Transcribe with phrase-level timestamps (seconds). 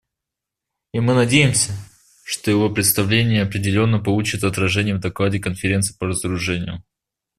[0.95, 1.73] И мы надеемся,
[2.23, 6.83] что его представление определенно получит отражение в докладе Конференции по разоружению.